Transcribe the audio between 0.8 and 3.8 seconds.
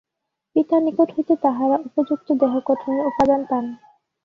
নিকট হইতে তাঁহারা উপযুক্ত দেহ-গঠনের উপাদান পান।